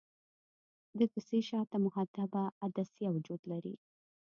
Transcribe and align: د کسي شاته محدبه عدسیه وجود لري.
د 0.97 0.99
کسي 1.13 1.39
شاته 1.49 1.77
محدبه 1.85 2.43
عدسیه 2.65 3.09
وجود 3.15 3.41
لري. 3.51 3.75